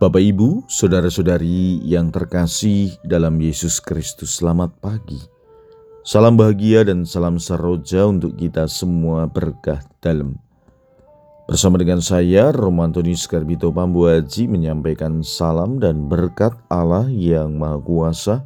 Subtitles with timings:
[0.00, 5.20] Bapak, Ibu, saudara-saudari yang terkasih dalam Yesus Kristus, selamat pagi.
[6.08, 10.40] Salam bahagia dan salam seroja untuk kita semua berkah dalam.
[11.44, 18.40] Bersama dengan saya, Romantoni Skarbito Pambuaji menyampaikan salam dan berkat Allah yang Maha Kuasa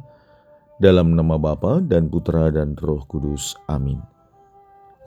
[0.83, 3.55] dalam nama Bapa dan Putra dan Roh Kudus.
[3.71, 4.03] Amin.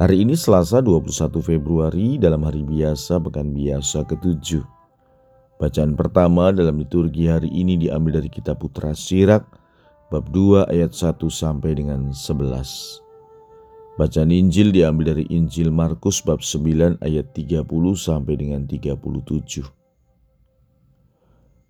[0.01, 4.78] Hari ini Selasa 21 Februari dalam hari biasa pekan biasa ketujuh.
[5.59, 9.43] Bacaan pertama dalam liturgi hari ini diambil dari kitab Putra Sirak
[10.07, 13.03] bab 2 ayat 1 sampai dengan 11.
[13.99, 17.67] Bacaan Injil diambil dari Injil Markus bab 9 ayat 30
[17.99, 19.67] sampai dengan 37.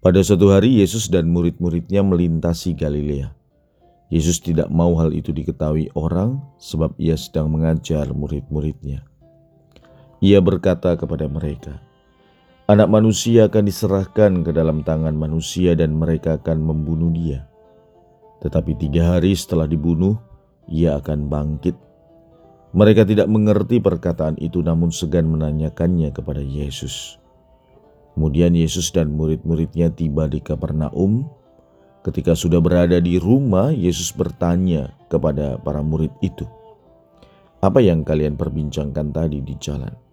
[0.04, 3.32] Pada suatu hari Yesus dan murid-muridnya melintasi Galilea.
[4.12, 9.00] Yesus tidak mau hal itu diketahui orang sebab ia sedang mengajar murid-muridnya.
[10.20, 11.80] Ia berkata kepada mereka,
[12.68, 17.48] Anak manusia akan diserahkan ke dalam tangan manusia dan mereka akan membunuh dia.
[18.44, 20.20] Tetapi tiga hari setelah dibunuh,
[20.68, 21.72] ia akan bangkit.
[22.76, 27.16] Mereka tidak mengerti perkataan itu namun segan menanyakannya kepada Yesus.
[28.12, 31.24] Kemudian Yesus dan murid-muridnya tiba di Kapernaum
[32.08, 36.48] Ketika sudah berada di rumah, Yesus bertanya kepada para murid itu,
[37.58, 40.07] "Apa yang kalian perbincangkan tadi di jalan?"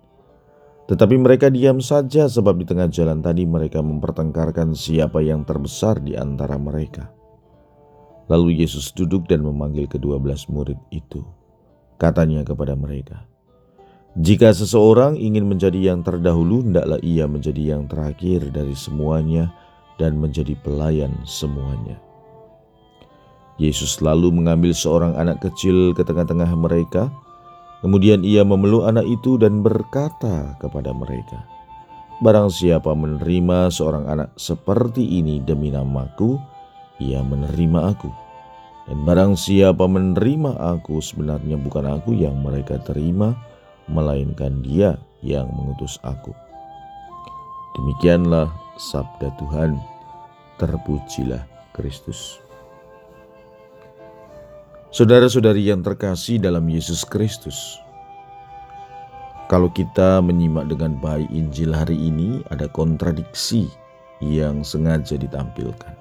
[0.86, 6.14] Tetapi mereka diam saja, sebab di tengah jalan tadi mereka mempertengkarkan siapa yang terbesar di
[6.14, 7.10] antara mereka.
[8.30, 11.26] Lalu Yesus duduk dan memanggil kedua belas murid itu.
[11.98, 13.26] Katanya kepada mereka,
[14.18, 19.54] "Jika seseorang ingin menjadi yang terdahulu, hendaklah ia menjadi yang terakhir dari semuanya."
[19.96, 22.00] dan menjadi pelayan semuanya.
[23.56, 27.08] Yesus lalu mengambil seorang anak kecil ke tengah-tengah mereka.
[27.86, 31.46] Kemudian ia memeluk anak itu dan berkata kepada mereka,
[32.18, 36.34] Barang siapa menerima seorang anak seperti ini demi namaku,
[36.98, 38.10] ia menerima aku.
[38.90, 43.38] Dan barang siapa menerima aku sebenarnya bukan aku yang mereka terima,
[43.86, 46.34] melainkan dia yang mengutus aku.
[47.78, 48.50] Demikianlah
[48.82, 49.78] sabda Tuhan.
[50.58, 52.42] Terpujilah Kristus.
[54.96, 57.84] Saudara-saudari yang terkasih dalam Yesus Kristus,
[59.46, 63.70] kalau kita menyimak dengan baik Injil hari ini, ada kontradiksi
[64.18, 65.94] yang sengaja ditampilkan.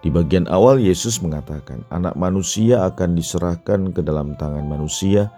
[0.00, 5.28] Di bagian awal, Yesus mengatakan, "Anak manusia akan diserahkan ke dalam tangan manusia,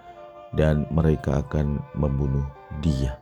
[0.55, 2.47] dan mereka akan membunuh
[2.79, 3.19] Dia."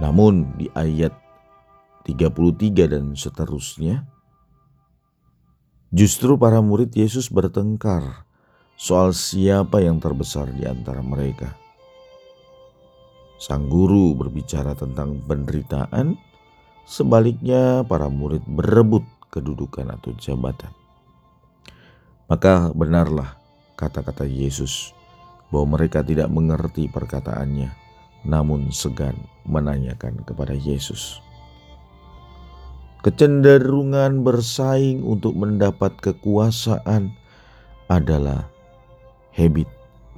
[0.00, 1.12] Namun di ayat
[2.08, 4.08] 33 dan seterusnya,
[5.92, 8.24] justru para murid Yesus bertengkar
[8.74, 11.54] soal siapa yang terbesar di antara mereka.
[13.38, 16.16] Sang guru berbicara tentang penderitaan,
[16.86, 20.70] sebaliknya para murid berebut kedudukan atau jabatan.
[22.30, 23.36] Maka benarlah
[23.76, 24.94] kata-kata Yesus
[25.52, 27.84] bahwa mereka tidak mengerti perkataannya
[28.24, 29.14] namun segan
[29.44, 31.20] menanyakan kepada Yesus.
[33.04, 37.12] Kecenderungan bersaing untuk mendapat kekuasaan
[37.92, 38.48] adalah
[39.34, 39.66] habit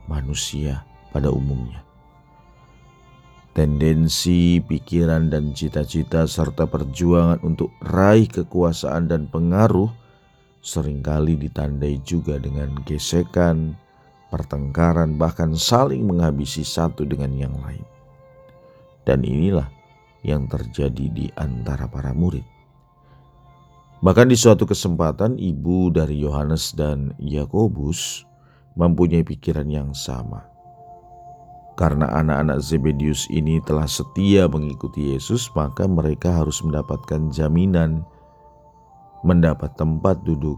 [0.06, 1.80] manusia pada umumnya.
[3.56, 9.88] Tendensi, pikiran, dan cita-cita serta perjuangan untuk raih kekuasaan dan pengaruh
[10.60, 13.72] sering kali ditandai juga dengan gesekan,
[14.28, 17.80] pertengkaran, bahkan saling menghabisi satu dengan yang lain.
[19.08, 19.72] Dan inilah
[20.20, 22.44] yang terjadi di antara para murid.
[24.04, 28.28] Bahkan di suatu kesempatan ibu dari Yohanes dan Yakobus
[28.76, 30.44] mempunyai pikiran yang sama.
[31.76, 38.00] Karena anak-anak Zebedius ini telah setia mengikuti Yesus, maka mereka harus mendapatkan jaminan
[39.20, 40.56] mendapat tempat duduk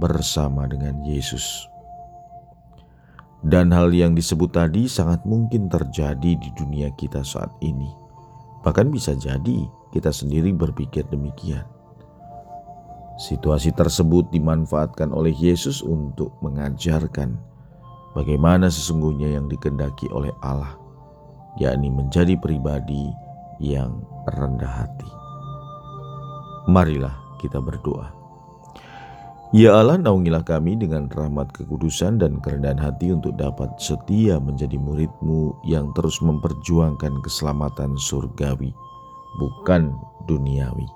[0.00, 1.68] bersama dengan Yesus.
[3.44, 7.92] Dan hal yang disebut tadi sangat mungkin terjadi di dunia kita saat ini.
[8.64, 11.75] Bahkan bisa jadi kita sendiri berpikir demikian.
[13.16, 17.32] Situasi tersebut dimanfaatkan oleh Yesus untuk mengajarkan
[18.12, 20.76] bagaimana sesungguhnya yang dikendaki oleh Allah,
[21.56, 23.08] yakni menjadi pribadi
[23.56, 25.10] yang rendah hati.
[26.68, 28.12] Marilah kita berdoa.
[29.54, 35.54] Ya Allah, naungilah kami dengan rahmat kekudusan dan kerendahan hati untuk dapat setia menjadi muridmu
[35.64, 38.74] yang terus memperjuangkan keselamatan surgawi,
[39.38, 39.94] bukan
[40.26, 40.95] duniawi.